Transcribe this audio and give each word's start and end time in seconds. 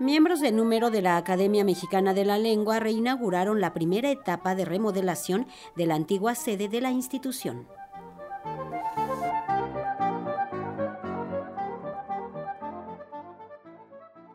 Miembros 0.00 0.40
de 0.40 0.50
número 0.50 0.90
de 0.90 1.02
la 1.02 1.18
Academia 1.18 1.62
Mexicana 1.62 2.14
de 2.14 2.24
la 2.24 2.38
Lengua 2.38 2.80
reinauguraron 2.80 3.60
la 3.60 3.74
primera 3.74 4.10
etapa 4.10 4.54
de 4.54 4.64
remodelación 4.64 5.46
de 5.76 5.84
la 5.84 5.94
antigua 5.94 6.34
sede 6.34 6.68
de 6.68 6.80
la 6.80 6.90
institución. 6.90 7.68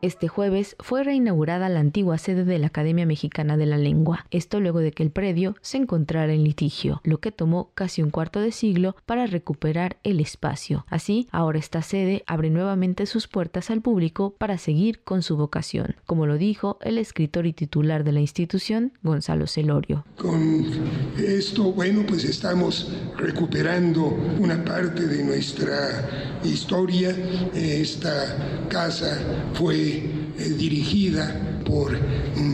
Este 0.05 0.27
jueves 0.27 0.75
fue 0.77 1.03
reinaugurada 1.03 1.67
la 1.67 1.79
antigua 1.79 2.19
sede 2.19 2.45
de 2.45 2.59
la 2.59 2.67
Academia 2.67 3.07
Mexicana 3.07 3.57
de 3.57 3.65
la 3.65 3.79
Lengua, 3.79 4.27
esto 4.29 4.59
luego 4.59 4.77
de 4.77 4.91
que 4.91 5.01
el 5.01 5.09
predio 5.09 5.55
se 5.61 5.77
encontrara 5.77 6.31
en 6.31 6.43
litigio, 6.43 7.01
lo 7.03 7.17
que 7.17 7.31
tomó 7.31 7.71
casi 7.73 8.03
un 8.03 8.11
cuarto 8.11 8.39
de 8.39 8.51
siglo 8.51 8.95
para 9.07 9.25
recuperar 9.25 9.97
el 10.03 10.19
espacio. 10.19 10.85
Así, 10.89 11.27
ahora 11.31 11.57
esta 11.57 11.81
sede 11.81 12.23
abre 12.27 12.51
nuevamente 12.51 13.07
sus 13.07 13.27
puertas 13.27 13.71
al 13.71 13.81
público 13.81 14.35
para 14.37 14.59
seguir 14.59 14.99
con 14.99 15.23
su 15.23 15.37
vocación, 15.37 15.95
como 16.05 16.27
lo 16.27 16.37
dijo 16.37 16.77
el 16.81 16.99
escritor 16.99 17.47
y 17.47 17.53
titular 17.53 18.03
de 18.03 18.11
la 18.11 18.19
institución, 18.19 18.93
Gonzalo 19.01 19.47
Celorio. 19.47 20.05
Con 20.19 20.65
esto, 21.17 21.71
bueno, 21.71 22.03
pues 22.07 22.25
estamos 22.25 22.95
recuperando 23.17 24.05
una 24.37 24.63
parte 24.63 25.07
de 25.07 25.23
nuestra 25.23 26.34
historia. 26.45 27.15
Esta 27.53 28.67
casa 28.69 29.19
fue 29.53 29.79
eh, 30.37 30.49
dirigida 30.57 31.54
por 31.65 31.97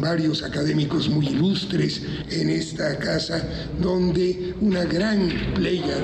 varios 0.01 0.41
académicos 0.43 1.09
muy 1.09 1.27
ilustres 1.27 2.01
en 2.31 2.49
esta 2.49 2.97
casa, 2.97 3.47
donde 3.79 4.55
una 4.61 4.83
gran 4.85 5.29
playa 5.53 5.97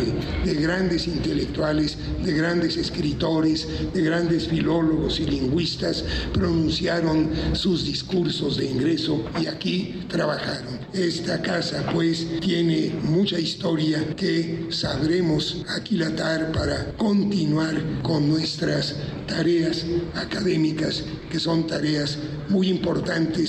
de, 0.45 0.53
grandes 0.53 1.07
intelectuales, 1.07 1.97
de 2.23 2.33
grandes 2.33 2.77
escritores, 2.77 3.67
de 3.93 4.01
grandes 4.01 4.47
filólogos 4.47 5.19
y 5.19 5.25
lingüistas 5.25 6.03
pronunciaron 6.33 7.29
sus 7.53 7.85
discursos 7.85 8.57
de 8.57 8.65
ingreso 8.65 9.23
y 9.41 9.47
aquí 9.47 10.05
trabajaron. 10.07 10.77
Esta 10.93 11.41
casa 11.41 11.83
pues 11.93 12.39
tiene 12.39 12.93
mucha 13.03 13.39
historia 13.39 14.15
que 14.15 14.67
sabremos 14.69 15.63
aquilatar 15.69 16.51
para 16.51 16.93
continuar 16.97 18.01
con 18.03 18.29
nuestras 18.29 18.95
tareas 19.27 19.85
académicas, 20.15 21.03
que 21.29 21.39
son 21.39 21.67
tareas 21.67 22.17
muy 22.49 22.69
importantes 22.69 22.96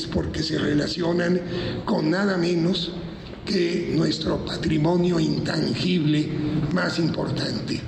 porque 0.06 0.42
se 0.42 0.58
relacionan 0.58 1.40
con 1.84 2.10
nada 2.10 2.36
menos 2.36 2.92
que 3.44 3.92
nuestro 3.94 4.44
patrimonio 4.44 5.18
intangible 5.18 6.28
más 6.72 6.98
importante, 6.98 7.80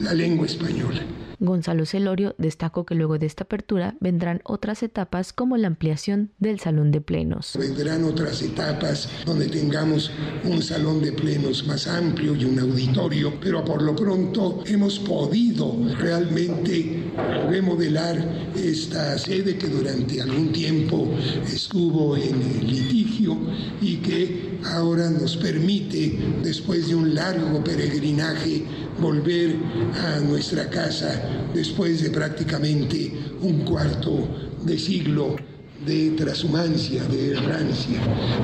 la 0.00 0.14
lengua 0.14 0.46
española. 0.46 1.02
Gonzalo 1.40 1.86
Celorio 1.86 2.34
destacó 2.36 2.84
que 2.84 2.94
luego 2.94 3.18
de 3.18 3.24
esta 3.24 3.44
apertura 3.44 3.96
vendrán 3.98 4.42
otras 4.44 4.82
etapas 4.82 5.32
como 5.32 5.56
la 5.56 5.68
ampliación 5.68 6.32
del 6.38 6.60
salón 6.60 6.90
de 6.90 7.00
plenos. 7.00 7.56
Vendrán 7.58 8.04
otras 8.04 8.42
etapas 8.42 9.08
donde 9.24 9.48
tengamos 9.48 10.12
un 10.44 10.62
salón 10.62 11.00
de 11.00 11.12
plenos 11.12 11.66
más 11.66 11.86
amplio 11.86 12.36
y 12.36 12.44
un 12.44 12.58
auditorio, 12.58 13.40
pero 13.40 13.64
por 13.64 13.80
lo 13.80 13.96
pronto 13.96 14.62
hemos 14.66 14.98
podido 14.98 15.74
realmente 15.98 17.10
remodelar 17.48 18.18
esta 18.54 19.16
sede 19.18 19.56
que 19.56 19.68
durante 19.68 20.20
algún 20.20 20.52
tiempo 20.52 21.08
estuvo 21.46 22.18
en 22.18 22.66
litigio 22.66 23.38
y 23.80 23.96
que 23.96 24.58
ahora 24.64 25.08
nos 25.08 25.38
permite, 25.38 26.18
después 26.42 26.88
de 26.88 26.94
un 26.94 27.14
largo 27.14 27.64
peregrinaje, 27.64 28.62
volver 29.00 29.56
a 29.94 30.20
nuestra 30.20 30.68
casa 30.68 31.29
después 31.54 32.02
de 32.02 32.10
prácticamente 32.10 33.12
un 33.42 33.60
cuarto 33.60 34.28
de 34.64 34.78
siglo 34.78 35.36
de 35.84 36.10
transhumancia, 36.10 37.04
de 37.04 37.32
errancia. 37.32 38.00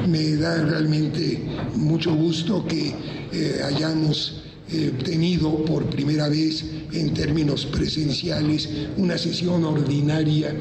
Me 0.08 0.36
da 0.36 0.62
realmente 0.64 1.42
mucho 1.74 2.14
gusto 2.14 2.64
que 2.66 2.94
eh, 3.32 3.60
hayamos 3.64 4.42
eh, 4.68 4.92
tenido 5.04 5.64
por 5.64 5.84
primera 5.86 6.28
vez 6.28 6.64
en 6.92 7.14
términos 7.14 7.66
presenciales 7.66 8.68
una 8.96 9.18
sesión 9.18 9.64
ordinaria 9.64 10.52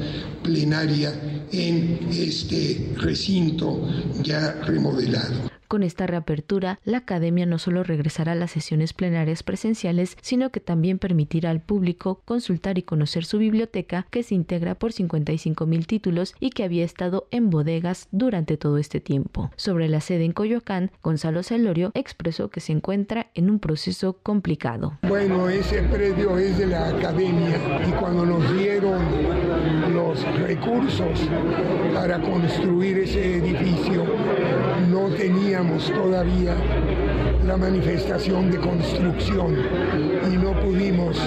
plenaria 0.42 1.12
en 1.50 1.98
este 2.12 2.92
recinto 2.98 3.88
ya 4.22 4.52
remodelado. 4.64 5.55
Con 5.68 5.82
esta 5.82 6.06
reapertura, 6.06 6.78
la 6.84 6.98
Academia 6.98 7.46
no 7.46 7.58
solo 7.58 7.82
regresará 7.82 8.32
a 8.32 8.36
las 8.36 8.52
sesiones 8.52 8.92
plenarias 8.92 9.42
presenciales, 9.42 10.16
sino 10.22 10.50
que 10.50 10.60
también 10.60 10.98
permitirá 10.98 11.50
al 11.50 11.60
público 11.60 12.22
consultar 12.24 12.78
y 12.78 12.82
conocer 12.82 13.24
su 13.24 13.38
biblioteca, 13.38 14.06
que 14.10 14.22
se 14.22 14.34
integra 14.34 14.76
por 14.76 14.92
55 14.92 15.66
mil 15.66 15.86
títulos 15.86 16.34
y 16.38 16.50
que 16.50 16.64
había 16.64 16.84
estado 16.84 17.26
en 17.30 17.50
bodegas 17.50 18.08
durante 18.12 18.56
todo 18.56 18.78
este 18.78 19.00
tiempo. 19.00 19.50
Sobre 19.56 19.88
la 19.88 20.00
sede 20.00 20.24
en 20.24 20.32
Coyoacán, 20.32 20.90
Gonzalo 21.02 21.42
Celorio 21.42 21.90
expresó 21.94 22.48
que 22.48 22.60
se 22.60 22.72
encuentra 22.72 23.30
en 23.34 23.50
un 23.50 23.58
proceso 23.58 24.18
complicado. 24.22 24.98
Bueno, 25.02 25.48
ese 25.48 25.82
predio 25.82 26.38
es 26.38 26.58
de 26.58 26.66
la 26.66 26.88
Academia 26.88 27.58
y 27.88 27.90
cuando 27.92 28.24
nos 28.24 28.56
dieron 28.56 29.02
los 29.92 30.22
recursos 30.40 31.20
para 31.94 32.20
construir 32.20 32.98
ese 32.98 33.36
edificio, 33.36 34.04
teníamos 35.26 35.92
todavía 35.92 36.54
la 37.44 37.56
manifestación 37.56 38.48
de 38.48 38.58
construcción 38.58 39.56
y 40.30 40.36
no 40.36 40.52
pudimos 40.60 41.20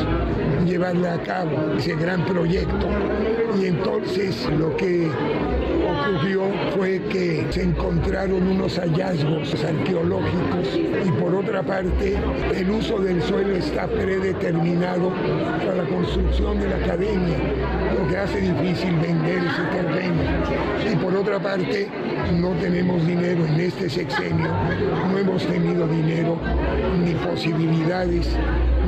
llevarla 0.66 1.16
a 1.16 1.24
cabo, 1.24 1.74
ese 1.78 1.96
gran 1.96 2.24
proyecto. 2.24 2.88
Y 3.62 3.66
entonces 3.66 4.48
lo 4.58 4.74
que 4.78 5.10
ocurrió 5.90 6.44
fue 6.74 7.02
que 7.10 7.46
se 7.50 7.64
encontraron 7.64 8.48
unos 8.48 8.80
hallazgos 8.80 9.54
arqueológicos 9.66 10.80
y 11.06 11.12
por 11.20 11.36
otra 11.36 11.62
parte 11.62 12.16
el 12.56 12.70
uso 12.70 13.00
del 13.00 13.22
suelo 13.22 13.56
está 13.58 13.86
predeterminado 13.86 15.12
para 15.58 15.76
la 15.76 15.84
construcción 15.84 16.58
de 16.58 16.70
la 16.70 16.78
academia, 16.78 17.38
lo 18.00 18.08
que 18.08 18.18
hace 18.18 18.40
difícil 18.40 18.96
vender 18.96 19.40
ese 19.40 19.64
terreno. 19.74 20.24
Y 20.90 20.96
por 20.96 21.14
otra 21.16 21.38
parte 21.40 21.90
no 22.40 22.50
tenemos 22.62 23.06
dinero 23.06 23.46
en 23.46 23.60
este 23.60 23.90
sexenio, 23.90 24.50
no 25.12 25.18
hemos 25.18 25.46
tenido 25.46 25.88
dinero 25.88 26.38
ni 27.04 27.14
posibilidades 27.14 28.36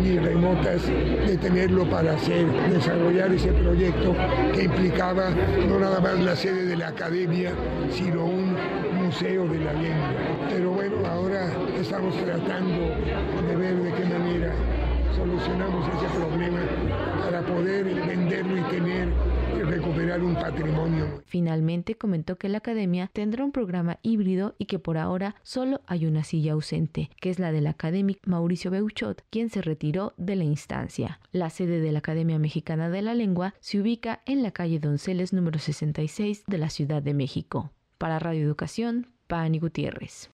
ni 0.01 0.17
remotas 0.17 0.81
de 0.87 1.37
tenerlo 1.37 1.89
para 1.89 2.13
hacer, 2.13 2.45
desarrollar 2.69 3.31
ese 3.31 3.51
proyecto 3.53 4.15
que 4.53 4.63
implicaba 4.63 5.29
no 5.67 5.79
nada 5.79 5.99
más 5.99 6.19
la 6.19 6.35
sede 6.35 6.65
de 6.65 6.77
la 6.77 6.89
academia, 6.89 7.51
sino 7.91 8.25
un 8.25 8.55
museo 8.93 9.47
de 9.47 9.59
la 9.59 9.73
lengua. 9.73 10.09
Pero 10.49 10.71
bueno, 10.71 10.95
ahora 11.07 11.51
estamos 11.79 12.15
tratando 12.23 12.95
de 13.47 13.55
ver 13.55 13.75
de 13.75 13.91
qué 13.93 14.05
manera 14.05 14.53
solucionamos 15.15 15.85
ese 15.87 16.17
problema 16.17 16.59
para 17.23 17.41
poder 17.41 17.83
venderlo 17.83 18.57
y 18.57 18.61
tener 18.61 19.09
recuperar 19.59 20.23
un 20.23 20.35
patrimonio. 20.35 21.21
Finalmente 21.25 21.95
comentó 21.95 22.37
que 22.37 22.49
la 22.49 22.59
academia 22.59 23.09
tendrá 23.13 23.43
un 23.43 23.51
programa 23.51 23.99
híbrido 24.01 24.55
y 24.57 24.65
que 24.65 24.79
por 24.79 24.97
ahora 24.97 25.35
solo 25.43 25.81
hay 25.87 26.05
una 26.05 26.23
silla 26.23 26.53
ausente, 26.53 27.09
que 27.19 27.29
es 27.29 27.39
la 27.39 27.51
del 27.51 27.67
académico 27.67 28.21
Mauricio 28.25 28.71
Beuchot, 28.71 29.23
quien 29.29 29.49
se 29.49 29.61
retiró 29.61 30.13
de 30.17 30.35
la 30.35 30.43
instancia. 30.43 31.19
La 31.31 31.49
sede 31.49 31.79
de 31.79 31.91
la 31.91 31.99
Academia 31.99 32.39
Mexicana 32.39 32.89
de 32.89 33.01
la 33.01 33.13
Lengua 33.13 33.55
se 33.59 33.79
ubica 33.79 34.21
en 34.25 34.43
la 34.43 34.51
calle 34.51 34.79
Donceles 34.79 35.33
número 35.33 35.59
66 35.59 36.43
de 36.47 36.57
la 36.57 36.69
Ciudad 36.69 37.01
de 37.01 37.13
México. 37.13 37.71
Para 37.97 38.19
Radio 38.19 38.43
Educación, 38.43 39.07
Pani 39.27 39.59
Gutiérrez. 39.59 40.29